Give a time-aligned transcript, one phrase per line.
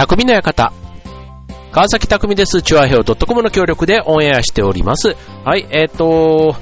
[0.00, 0.72] 匠の館。
[1.72, 2.62] 川崎匠です。
[2.62, 5.14] チュアヘオ .com の協力でオンエアしております。
[5.44, 6.56] はい、えっ、ー、と、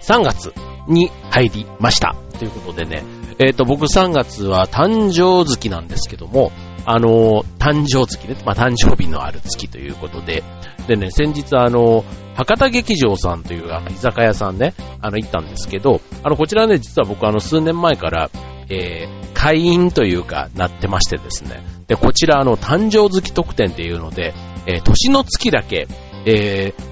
[0.00, 0.54] 3月
[0.88, 2.16] に入りました。
[2.38, 3.04] ということでね、
[3.38, 6.50] えっ、ー、と、僕3月は誕生月なんですけども、
[6.86, 10.42] あの、誕生月ね、まあ、誕生日のある月ということで、
[10.88, 14.72] でね、先日あの、博多劇場さんというあの居酒屋さんね、
[15.02, 18.30] あの、行ったんですけど、あの、こちらね、実は僕あの、数年前から、
[18.70, 21.62] えー、会員というか、なってましてですね。
[21.88, 24.32] で、こちらあの、誕生月特典っていうので、
[24.66, 25.88] えー、年の月だけ、
[26.24, 26.90] えー、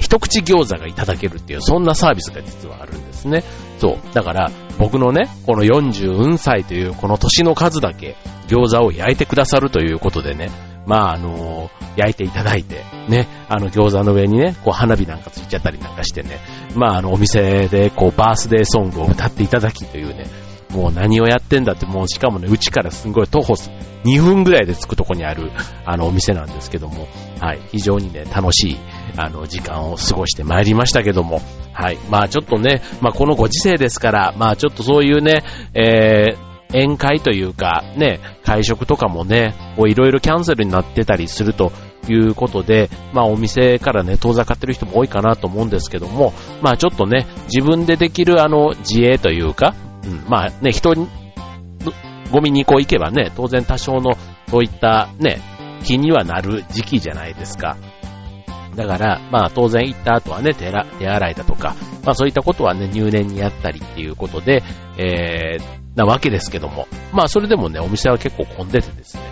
[0.00, 3.44] 一口餃子がいただけるっていう、そんなサービスが実はあるんですね。
[3.78, 4.14] そう。
[4.14, 10.50] だから、僕のね、この40歳というこの年の数だけ餃子を焼いてくださるということでね、
[10.86, 16.38] まあ、あのー、焼いていただいて、ね、あの餃子の上にね、こう花火なんかついちゃったりなんかしてね、
[16.74, 20.26] まあ、あの、お店でこうバースデーソングを歌っていただきというね、
[20.70, 23.54] もう何をやってんだって、もうしかもね、うちからすごい徒歩
[24.04, 25.50] 2分ぐらいで着くとこにある、
[25.84, 27.08] あの、お店なんですけども、
[27.40, 28.76] はい、非常にね、楽しい、
[29.16, 31.40] あの、時間を過ごしてまいりましたけども、
[31.72, 35.42] はい、まあちょっとね、まあこのご時世ですから、まあちょっとそういうね、
[35.74, 41.72] えー、宴会というか、ね、会食とかもね、こういろいろキャンセルになってたりすると
[42.08, 51.08] いうことで、まあお店からね、遠ざかってる人も多いかなと思うんですけども、まあちょっとね、自分でできるあの自衛というか、うん、まあね、人に、
[52.30, 54.16] ゴミにこう行けばね、当然多少の
[54.48, 55.40] そういったね、
[55.84, 57.76] 気にはなる時期じゃないですか。
[58.76, 61.74] だから、まあ当然行った後はね、手洗いだとか、
[62.04, 64.62] まあそういったことはね、入念にやったりっていうことで、
[64.96, 65.62] えー、
[65.96, 69.22] なわけですけども、まあそれでもね、お店は結構混んでてですね、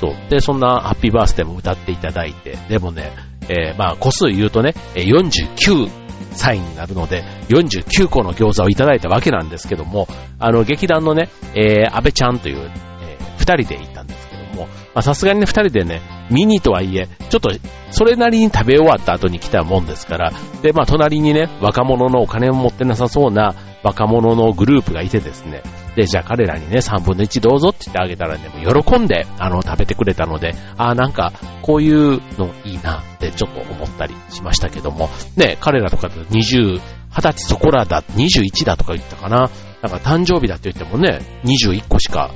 [0.00, 0.30] そう。
[0.30, 3.12] で、そんなハッピーバースデーも歌っていただいて、でもね、
[3.48, 10.06] えー、まあ個数言うとね、49サインになるので、49個の餃子をいただいたわけなんですけども、
[10.38, 12.70] あの、劇団のね、えー、安倍ちゃんという、
[13.02, 17.50] えー、二人で行ったんですけども、まあさすがにね、二人でね、ミニとはいえ、ちょっと、
[17.90, 25.62] それなりに食べ終わった後に来たもんですから、で、まあ、隣にね、若者のお金を持ってなさそうな若者のグループがいてですね、
[25.96, 36.80] で、じゃあ彼らにね、3分の1どうぞって言ってあげたらね、もう喜んで、あの、食べてくれたので、ああ、なんか、こういうのいいなってちょっと思ったりしましたけども、ね、彼らとかで20、
[37.10, 39.50] 20歳そこらだ、21だとか言ったかな。
[39.82, 42.30] なんか誕生日だって言ってもね、21個しか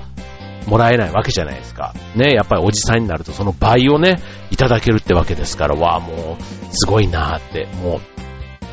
[0.70, 1.92] もらえないわけじゃないですか。
[2.14, 8.00] ね、やっぱりおじさんになるとその倍をね、いただけるってわけですから、わあ、もう、すごいなーって、も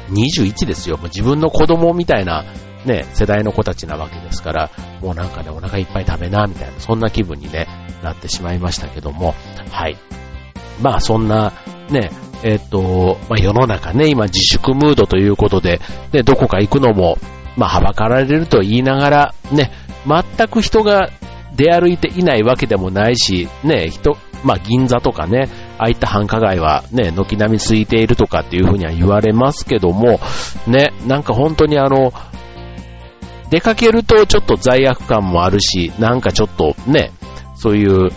[0.10, 0.98] う、21ですよ。
[0.98, 2.46] もう自分の子供みたいな
[2.86, 4.72] ね、世代の子たちなわけですから、
[5.02, 7.68] もうなんかね、お腹いっぱい食べな、みたいな、そんな気分にね、
[8.04, 9.36] なってしまいましたけども、
[9.72, 9.98] はい。
[10.82, 11.54] まあそんな、
[11.90, 12.12] ね、
[12.44, 15.82] えっ、と、まあ世の中ね、今自粛ムードということで、
[16.12, 17.18] で、どこか行くのも、
[17.58, 19.72] まあはばかられると言いながら、ね、
[20.08, 21.10] 全く人が
[21.58, 30.20] 出歩いていないわけでもないし、ね、人、まあ銀座とかね、ああいった繁華街はね、軒並み空いているとかっていうふうには言われますけども、
[30.68, 32.14] ね、なんか本当にあの、
[33.50, 37.12] 出かけるとちょっと罪悪感もあるし、なんかちょっとね、
[37.56, 38.10] そういう、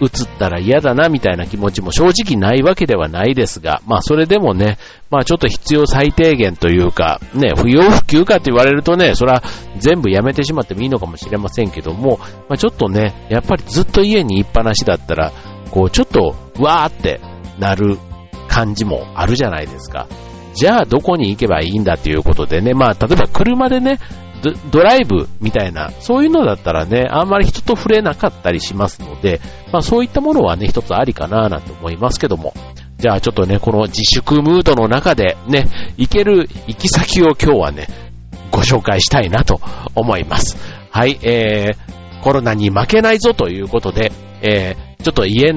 [0.00, 4.78] 映ったら嫌だなみたいな気持ちも正直ないわけではないですが、まあそれでもね、
[5.10, 9.42] まあちょっと必要最低限というか、ね、不要不急かって言われるとね、それは
[9.78, 12.18] 全部やめてしまってもいいのかもしれませんけども、
[12.48, 15.32] まあちょっとね、やっぱりずっと家にいっぱなしだったら、
[15.70, 17.20] こうちょっと、わーって
[17.58, 17.98] なる
[18.48, 20.08] 感じもあるじゃないですか。
[20.54, 23.98] じゃあどこに行けばいいんだっていうことでね、まあ例えば車でね、
[24.70, 29.40] ドライブみたいな、そういうのだったらね、あんまり人と触れなかったりしますので、
[29.72, 32.54] まあそういったものはね、一つありかななんて思いますけども。
[32.98, 37.86] じゃあちょっとね、この自粛ムードの中でね、行ける行き先を今日はね、
[38.50, 39.60] ご紹介したいなと
[39.94, 40.58] 思います。
[40.90, 44.12] はい、えー、コロナに負けないぞということで、
[44.42, 45.54] えー、ちょっと家、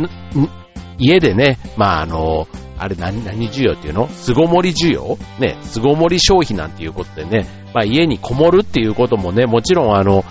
[0.98, 4.07] 家でね、まああの、あれ何、何需要っていうの？
[4.09, 5.17] 巣ごもり需要？
[5.39, 10.25] ね、巣ごもり消費なんていうことでね、まあ家にこもるっていうこともね、もちろんあの、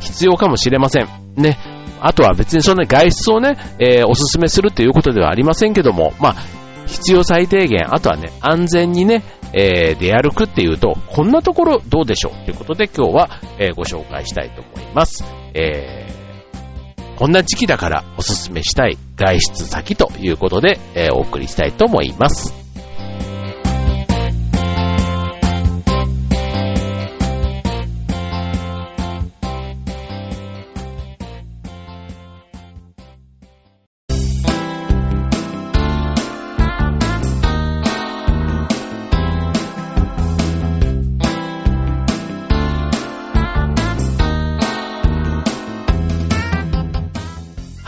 [0.00, 1.08] 必要かもしれません。
[1.36, 1.58] ね。
[2.00, 6.34] あとは別にそんな外出をね、えー、おすすめするということではありませんけども、まあ、
[6.86, 9.22] 必要最低限、あとはね、安全にね、
[9.54, 15.24] えー、出歩くっていうと、こんなところどうでしょうということで今日は、えー、ご紹介したいと思います。
[15.54, 22.63] えー、こんな時期だからおすすめしたい外出先ということで、えー、お送りしたいと思います。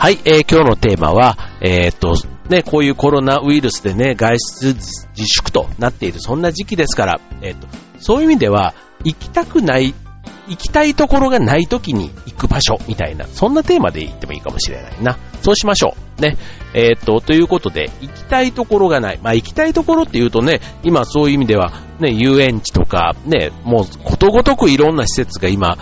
[0.07, 2.15] はい、えー、今日のテーマは、えー、っと、
[2.47, 7.67] ね、こういうコロナウイルスでね、外出自粛となっている、そんな時期ですから、えー、っと、
[7.99, 8.73] そういう意味では、
[9.03, 9.93] 行きたくない、
[10.47, 15.17] 行きたいところがない時に行く場所みたいな、そんなテーマで言ってもいいかもしれないな。
[15.41, 16.21] そうしましょう。
[16.21, 16.37] ね。
[16.73, 19.19] えー、っと、ということで、行きたいところがない。
[19.21, 25.77] まあ、行きたいところって言うとね、今そういう意味では、ね、遊園地とか、ね、もうことごとくいろんな施設が今、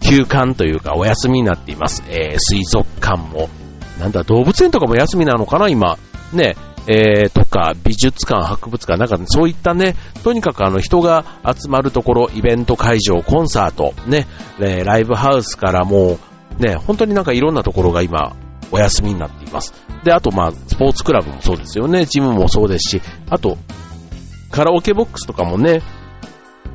[0.00, 2.02] 休館というかお休みになっています。
[2.08, 3.50] えー、水族館も、
[3.98, 5.96] なんだ、動物園とかも休みなのかな、今。
[6.32, 6.56] ね、
[6.88, 14.26] えー、とか、美術館、博物館、なんかそういったね、とにかくあの人が集まるところ、イベント会場、コンサート、ね、
[14.60, 16.18] えー、ライブハウスからも
[16.58, 18.36] う、ね、本当になんかいろんなところが今、
[18.70, 19.72] お休みになっています。
[20.04, 23.58] で、あとまあ、スポーツクラブもそうですよね、ジムもそうですし、あと、
[24.50, 25.82] カラオケボックスとかもね、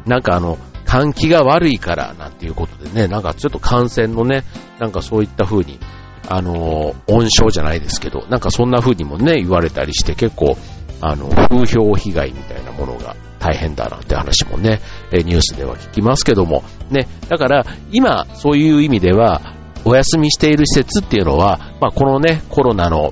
[0.06, 4.44] なんかあの、換気が悪いからなんていうことでね、なんかちょっと感染のね、
[4.78, 5.80] なんかそういった風に、
[6.28, 10.58] あの、温床じゃないですけど、なんかそんな風にもね、言われたりして結構、
[11.02, 14.82] あの、風評被害みたいなものが大変だなんて話もね、
[15.12, 19.42] ニュースでは聞きますけども、ね、だから今そういう意味では、
[19.84, 23.12] お休みしている施設っていうのは、まあこのね、コロナの、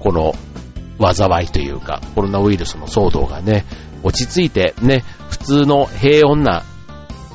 [0.00, 0.34] この、
[0.98, 3.66] 災いというか、コロナウイルスの騒動がね、
[4.02, 6.62] 落ち着いてね、普通の平穏な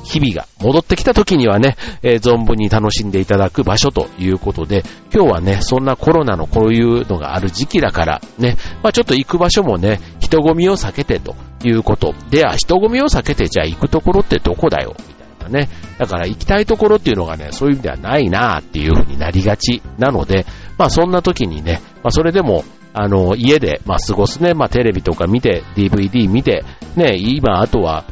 [0.04, 4.82] 日々が戻ってきた時にはね、えー、存分に楽しんでいただく場所ということで、
[5.14, 11.34] 今日はね、そんなコロナのこういうのがある時期だからね、まあちょっと行く場所もね、人混みを避けてと
[11.64, 12.14] いうこと。
[12.30, 15.68] では、人混みを避けてじゃあ行くところってどこだよみたいなね。
[15.98, 20.46] だから行きたいところっていうのがね、そういう意味ではないなっていう風になりがちなので、
[20.78, 22.64] まあそんな時にね、まあそれでも
[22.94, 24.54] あの、家で、まあ、過ごすね。
[24.54, 26.64] まあ、テレビとか見て、DVD 見て、
[26.94, 28.04] ね、今、あとは、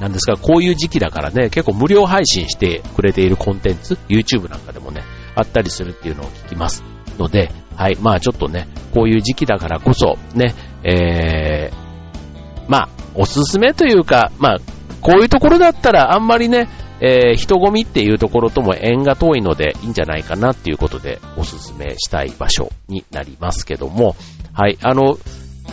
[0.00, 5.02] なんですが、こういう時期だからね、結構無料配信してくれているコンテンツ、YouTube なんかでもね、
[5.34, 6.84] あったりするっていうのを聞きます
[7.18, 10.54] ので、はい、まあちょっとね、こういう時期だからこそ、ね、
[10.84, 14.58] えー、まあ、おすすめというか、まあ、
[15.00, 16.68] こういうところだったらあんまりね、
[17.00, 24.16] えー、人混みっていうところとも縁が遠いのでいいんじゃないかなっていうことでおすすめしたい場所になりますけども、
[24.52, 25.16] はい、あの、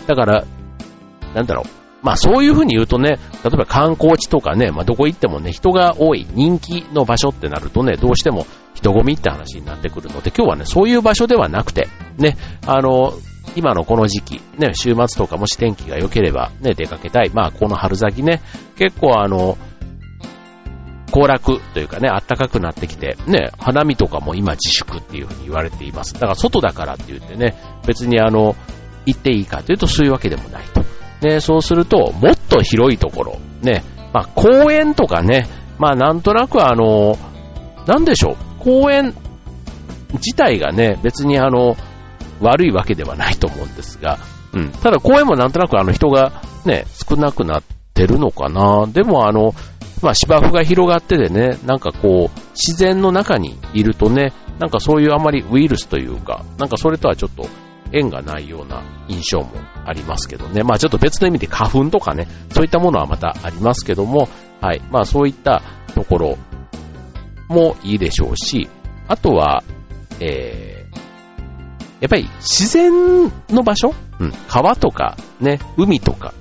[0.07, 0.45] だから、
[1.33, 11.87] なんだろう、まあそういうふうに言うとね、例えば観光地とかね、まあどこ行ってもね、人が多い人気の場所ってなるとね、どうしても人混みって話になってくるので、今日はね、そういう場所ではなくて、
[12.19, 12.37] ね、
[12.67, 13.13] あの、
[13.55, 17.31] 今のこの時期、ね、週末とかもし天気が良ければね、出かけたい。
[17.33, 18.43] まあこの春先ね、
[18.75, 19.57] 結構あの、
[21.11, 26.13] 行楽というかね、暖かくなってきて、ね、花見とかも今自粛っていうふうに言われています。
[26.13, 27.55] だから外だからって言ってね、
[27.87, 28.55] 別にあの、
[29.07, 30.85] 行っていいかというとそういうわけでもないと。
[31.25, 33.83] ね、そうすると、もっと広いところ、ね、
[34.13, 35.47] まあ、公園とかね、
[35.79, 37.17] まあ、なんとなくあの、
[37.87, 39.13] なんでしょう、公園
[40.13, 41.75] 自体がね、別にあの、
[42.41, 44.19] 悪いわけではないと思うんですが、
[44.53, 44.71] うん。
[44.71, 47.63] ただ公園もなんとなくあの人がね、少なくなっ
[47.93, 48.87] てるのかな。
[48.87, 49.53] でもあの、
[50.01, 57.47] まあ芝生が広がっててね、なんかこう、自然の中にいるとね、なんかそういうあまりウイルスというか、なんかそれとはちょっと
[57.95, 59.51] 縁がないような印象も
[59.85, 60.63] ありますけどね。
[60.63, 64.27] まあちょっと別の意味で花粉とかね、そういったものはまたありますけども、
[64.61, 64.81] はい。
[64.91, 65.61] まあそういった
[65.93, 66.37] ところ
[67.47, 68.67] もいいでしょうし、
[69.07, 69.63] あとは、
[70.19, 70.97] えー、
[72.01, 73.93] やっぱり自然の場所？
[74.19, 74.33] うん。
[74.47, 76.33] 川とか、ね、海とか、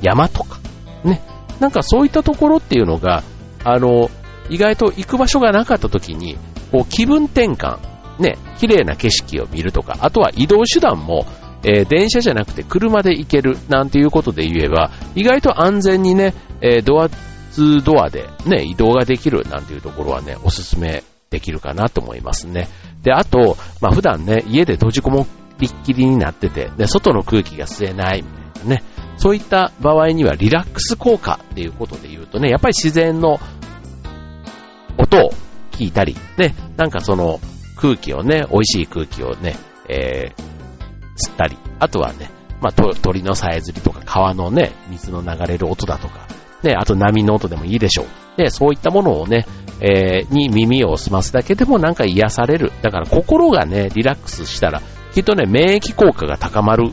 [0.00, 0.58] 山とか、
[1.04, 1.22] ね。
[1.60, 3.22] なんかそういったところっていうのが、
[3.64, 4.10] あの、
[4.48, 6.38] 意外と行く場所がなかった時に、
[6.70, 7.78] こう気分転換、
[8.18, 11.26] ね、綺麗な景色を見るとか、あとは移動手段も、
[11.64, 17.08] えー、電車じゃなくて車で行けるなんていうことで言えば、意外と安全にね、えー、ドア
[17.50, 22.68] ツドアでね、移動ができるなんていうところはね、おすすめできるかなと思いますね。
[23.02, 25.26] で、あと、まあ、普段ね、家で閉じこも
[25.58, 28.82] りっきりになってて、で、外の空気が吸えないみたいなね、
[29.16, 33.40] そういった場合にはリラックス効果っていうことで言うとね、やっぱり自然の
[34.96, 35.30] 音を
[35.72, 37.40] 聞いたり、ね、なんかその、
[37.78, 39.56] 空気をね、美味しい空気をね、
[39.88, 42.30] えー、吸ったり、あとはね、
[42.60, 46.26] まあ、鳥のさえずりとか川のね、水の流れる音だとか、
[46.62, 48.06] ね、あと波の音でもいいでしょう。
[48.36, 49.46] で、そういったものをね、
[49.80, 52.72] えー、に耳を澄ますだけでもなんか癒される。
[52.82, 54.82] だから心がね、リラックスしたら、
[55.14, 56.92] きっとね、免疫効果が高まる、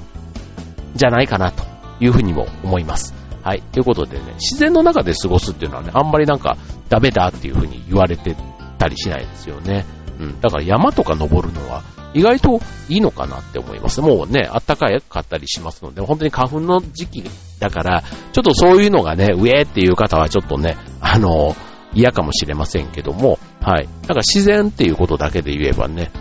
[0.93, 1.63] じゃないかな、と
[1.99, 3.13] いうふうにも思います。
[3.43, 3.61] はい。
[3.71, 6.57] ということでね、自然の中で過ごすっていうのはね、あんまりなんか
[6.89, 8.35] ダメだっていうふうに言われて
[8.77, 9.85] たりしないですよね。
[10.19, 10.41] うん。
[10.41, 14.01] だから山とか登るのは意外といいのかなって思います。
[14.01, 17.23] もうね、あったかいかったりしますので、本当に花粉の時期
[17.59, 21.55] だから、ちょっとそういうのがね、上っていう方はちょっとね、あの、
[21.93, 23.89] 嫌かもしれませんけども、はい。
[24.03, 26.11] だから自然っていうことだけで言えばね、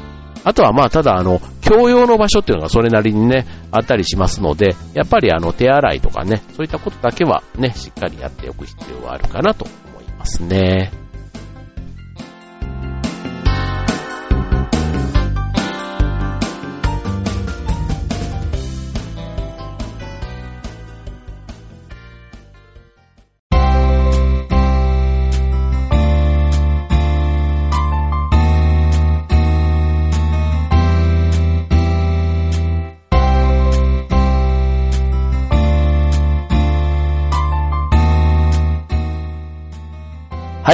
[0.43, 11.03] あとはまあ、ただあの、共用の場所っていうのがそれなりにね、あったりしますので、やっぱりあの、手洗いとかね、そういったことだけはね、しっかりやっておく必要はあるかなと思いますね。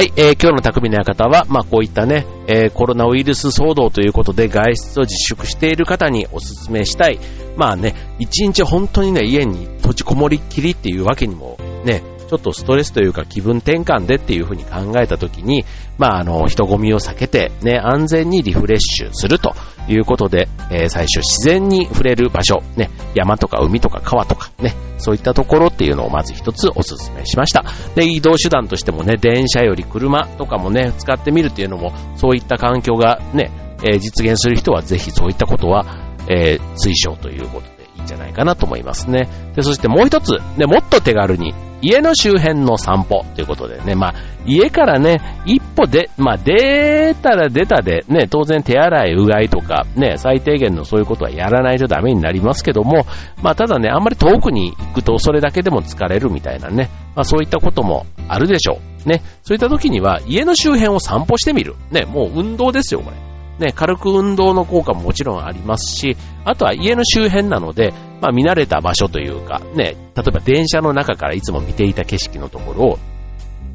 [0.01, 7.19] はい、えー、今日の匠の館は、まあ、こういったね、えー、コロナウイルス騒動ということで外出を自粛している方におすすめしたい。
[7.55, 15.65] まあね、一日本当にね、家に閉じこもりっきりっていうわけにもね、ちょっとストレスというか気分転換でっていうふうに考えたときに、
[15.97, 19.53] まあ、あの、人混みを避けて、ね、安全にリフレッシュすると
[19.89, 27.65] いうことで、えー、最初自然に触れる場所、ね、山とか海とか川とか、ね、そういったところっていうのをまず一つお勧めしました。
[27.95, 33.51] で、移動手段としてもね、電車より車とかもね、使ってみるっていうのも、そういった環境がね、
[33.83, 35.85] えー、実現する人はぜひそういったことは、
[36.29, 39.27] えー、推奨ということでいいんじゃないかなと思いますね。
[39.53, 44.13] で、そしてもう一つ、ね、もっと手軽に家の周辺の散歩ということでね、まあ、
[44.45, 53.05] 家からね、一歩で、まあ、出たら出たで、ね、当然手洗い、うがいとか、ね、最低限のそういうことはやらないとダメになりますけども、
[53.41, 59.09] まあ、ただね、あんまり遠くに行くとそれだけでも疲れるみたいなね、まあ、そういったこともあるでしょう。
[59.09, 61.75] ね、そういった時には家の周辺を散歩してみる。
[61.89, 63.17] ね、もう運動ですよ、これ。
[63.65, 72.99] ね、軽く運動の効果ももちろんありますし、あとは家の周辺なので、まあ見慣れた場所というか、ね、例えば電車の中からいつも見ていた景色のところを、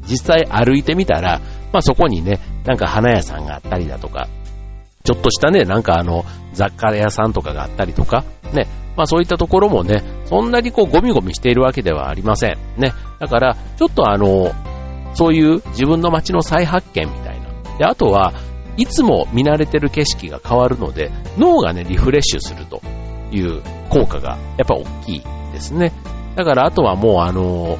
[0.07, 1.41] 実際歩いてみたら、
[1.73, 4.29] まあそこにね、なんか花屋さんがあったりだとか、
[5.03, 8.23] ちょっとしたね、なんかあの、雑貨屋さんとかがあったりとか、
[8.53, 12.57] ね、まあそういったところもね、そんなにこうゴミゴミしているわけではありません。
[12.77, 12.93] ね。
[13.19, 14.53] だから、ちょっとあの、
[15.13, 17.47] そういう自分の街の再発見みたいな。
[17.77, 18.33] で、あとは、
[18.77, 22.81] いつも見慣れてる景色が変わるので、脳がね、リフレッシュすると
[23.31, 25.91] いう効果がやっぱ大きいですね。
[26.35, 27.77] だからあとはもうあの、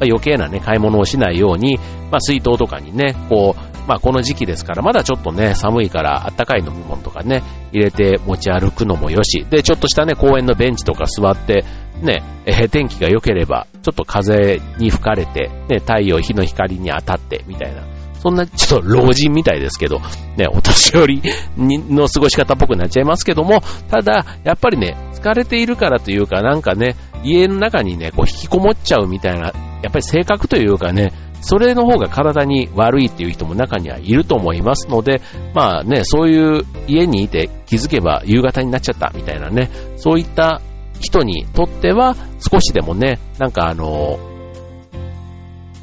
[0.00, 1.78] 余計なね、買い物をしないように、
[2.10, 11.64] まあ水筒とかにね、こう、まあこの時期ですから、まだちょっとね、寒いからあったかい飲み物とかね、入れて持ち歩くのもよし、で、ちょっとしたね、公園のベンチとか座って、
[12.02, 17.82] ね、え、天気が良ければ、ちょっと風に吹かれて、ね、太陽、日の光に当たって、みたいな。
[18.20, 20.00] そんなちょっと老人みたいですけど、
[20.36, 21.22] ね、お寄り
[21.56, 29.52] の過ごし方っぽくなっちゃいますけども、ただ、やっぱりね、疲れているからというか、なんかね、家の中にね、こう引きこもっちゃうみたいな、
[29.82, 35.20] やっぱり性格というかね、それの方が体に悪いっていう人も中にはいると思いますので、
[35.54, 40.60] まあね、そういう家にいて気づけば夕方になっちゃったみたいなね、そういった
[41.00, 44.18] 人にとっては少しでもね、なんかあの、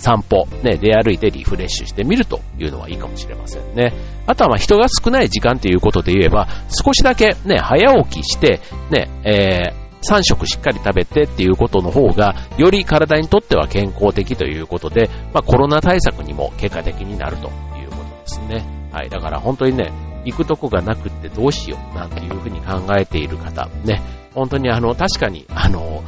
[0.04, 3.94] 散歩、ね、出歩いてリフレッシュしてみるというのはいいかもしれませんね。
[4.28, 8.60] あとはま人が少ない時間ということで言えば、少しだけね、早起きして、
[8.92, 18.66] ね、えー、3食しっかり食べてっていうことの方が、より体にとっては健康的ということで、まあコロナ対策にも結果的になるということですね。
[18.92, 19.10] はい。
[19.10, 19.94] だから本当にね、
[20.26, 24.02] 行くとこがなくってどうしようなんていうふうに考えている方、ね、
[24.34, 26.04] 本当にあの、確かに、あの、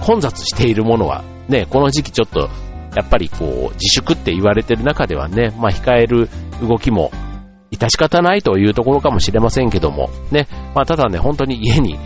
[0.00, 2.48] 混雑しているものは、ね、この時期ちょっと
[2.94, 6.28] やっぱりこう、自粛って言われてる中ではね、まあ控える
[6.60, 7.10] 動きも、
[7.70, 11.98] 致し方ないというところかもしれませんけども、ね、まあただね、本当に家に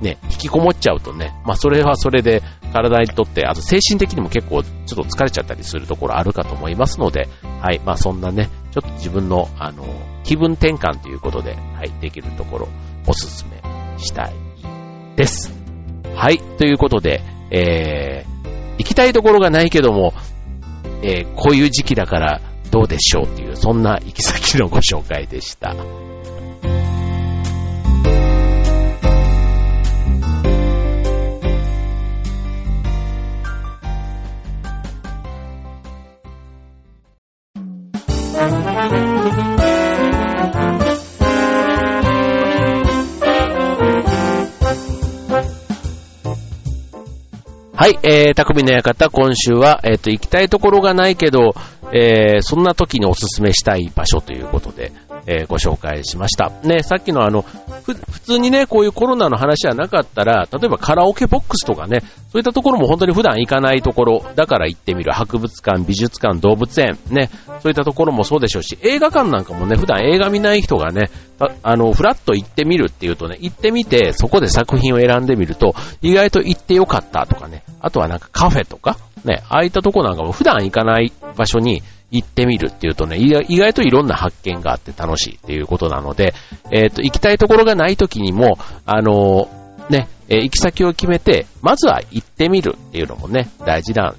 [0.00, 2.42] ね、引きこもっちゃうとね、まあそれはそれで
[2.72, 7.28] 体にとって、あと精神的にも結構ちょっと疲れちゃったりするところあるかと思いますので、
[7.60, 9.86] はい、まあそんなね、ちょっと自分の、あの、
[10.24, 12.68] 気分転換ということで、はい、できるところ、
[13.06, 13.62] おすすめ
[13.98, 14.34] したい
[15.16, 15.52] です。
[16.14, 18.35] はい、ということで、えー、
[18.86, 20.14] 行きたいところがないけども、
[21.02, 22.40] えー、こういう時期だから
[22.70, 25.74] どうでしょうっていう、そんな行き先のご紹介でした。
[47.78, 51.54] はい、えー、匠の館、今週は、えっ、ー、と、行きたいところがないけど、
[51.92, 54.92] えー、そんな時におすすめしたい場所ということで、
[55.26, 56.50] えー、ご紹介しました。
[56.62, 57.44] ね、さっきのあの、
[57.94, 62.00] 普通にね、こういうコロナの話はなかったら、例えばカラオケボックスとかね、
[62.32, 65.12] そういったところも本当に普段行かないところ、だから行ってみる。
[65.12, 71.10] 博物館、美術館、動物園、ね、そういったところもそうでしょうし、映画館なんかもね、普段映画見ない人がね、
[71.62, 86.34] あの、フラッと行ってみるっていうとね、行ってみて、そこで作品を選んでみると、意外と行ってよかったとかね、あとはなんかカフェとか、ね、ああいったとこなんかも普段行かない場所に行ってみるっていうとね、意外といろんな発見があって楽しいっていうことなので、
[86.70, 94.14] えっ、ー、と、行きたいところがない時にも、あのー、ね、えー、行き先を決めて、まずは行ってみるっていうのもね、大事な、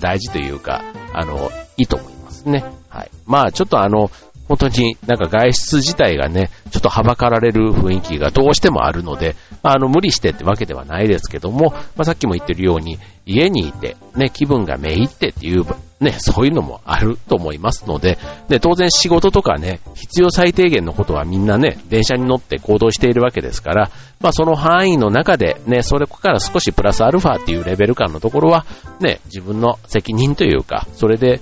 [0.00, 2.64] 大事というか、あの、いいと思いますね。
[2.88, 3.10] はい。
[3.26, 4.10] まあ、ちょっとあの、
[4.50, 15.64] 本当になんか外出自体がね、ちょっとはばかられる雰囲気がどうしてもあるので、あの、無理してってわけではないですけども、まあ、さっきも言ってるように、家にいて、ね、気分がめいってっていう、
[16.00, 23.90] ね、そういうのもあると思いますので、ね、当然仕事とかね、必要最低限のことはみんなね、電車に乗って行動しているわけですから、
[24.20, 28.64] まあ、その範囲の中で、ね、それから少しプラスアルファっていうレベル感のところは、
[29.00, 31.40] ね、自分の責任というか、それで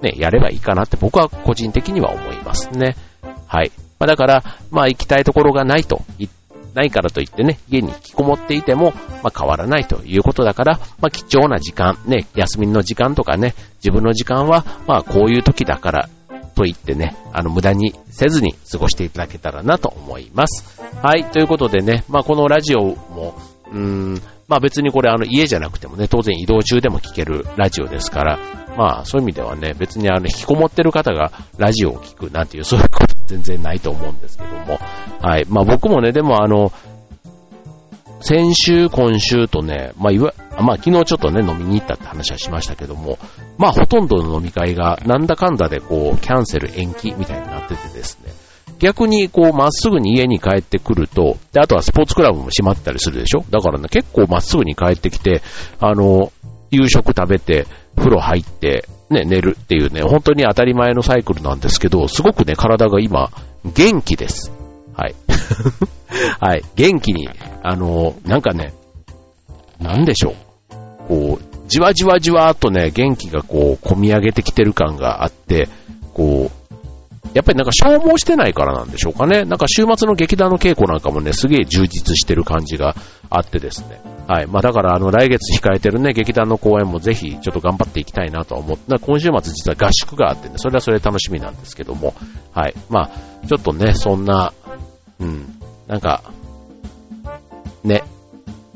[0.00, 2.96] ね、やればいいかなって僕は個人的には思いますね。
[3.46, 3.70] はい。
[3.98, 6.02] まあ、だから、まあ行きたいところがないと、
[6.74, 16.08] ないからといってね、家に引きこもっていても、まあ変わらないということだから、まあ貴重な時間、ね、休みの時間とかね、自分の時間は、まあこういう時だから
[16.54, 20.80] と言ってね、あの無駄にせずに過ごしていただけたらなと思います。
[21.02, 23.34] はい、ということでね、まあこのラジオも、
[23.72, 24.14] うーん、
[24.46, 28.38] まあ別にこれあの家じゃなくてもね、当然移動中でも聞けるラジオですから、
[28.76, 34.78] まあそういう意味ではね、別にあの引きこもってる方がラジオを聞くなんていうそういうこと全然ないと思うんですけども、
[35.20, 35.46] はい。
[35.48, 36.72] まあ僕もね、でもあの、
[38.20, 43.18] 先週、今週とね、まあいわ、まあ昨日ちょっとね、飲みに行ったって話はしましたけども、
[43.56, 48.32] まあほとんどの飲み会がなんだかんだでこう、キャンセル延期みたいになっててですね、
[48.78, 53.44] 逆にこうまっすぐに家に帰ってくると、で、あとはスポーツクラブも閉まったりするでしょ？
[53.50, 55.42] だからね、結構まっすぐに帰ってきて、
[55.78, 56.32] あの、
[56.70, 63.30] 夕食食べて、風呂入って、ね、寝るっていうね、本当に当たり前のサイクルなんですけど、すごくね、体が今、
[63.64, 64.52] 元気です。
[64.96, 65.14] はい。
[66.38, 66.62] はい。
[66.76, 67.28] 元気に、
[67.62, 68.72] あの、なんかね、
[69.80, 70.34] なんでしょう。
[71.08, 75.68] こう、じわじわじわーっとね、元気がこう、込み上げてきてる感があって、
[76.14, 76.59] こう、
[77.34, 79.44] やっぱりなんか消耗してないからなんでしょうかね。
[79.44, 82.96] なんか週末の劇団の稽古なんかもね、すげえ充実してる感じが
[83.28, 84.00] あってですね。
[84.26, 84.46] はい。
[84.46, 92.14] まあだからあの来月控えてるね、劇団の公演もぜひちょっと頑張っていきたいなと思って、今週末実は合宿があってね、それはそれ楽しみなんですけども、
[92.52, 92.74] はい。
[92.88, 94.52] まあ、ちょっとね、そんな、
[95.20, 95.46] うん、
[95.86, 96.22] なんか、
[97.84, 98.02] ね、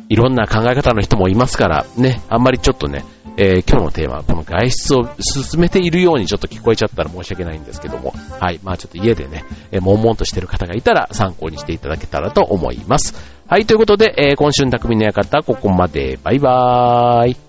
[0.08, 3.04] いろんな考え方の人もいますから、ね、あんまりちょっとね、
[3.36, 8.60] えー、今日のテーマはこの外出を進めているようにちょっと聞こえちゃったら申し訳ないんですけども、はい。
[8.62, 13.14] まあちょっと家でね、えー、悶々としてる方がいたら参考にしていただけたらと思います。
[13.48, 13.66] はい。
[13.66, 16.18] ということで、えー、今週の匠の館ここまで。
[16.22, 17.43] バイバーイ。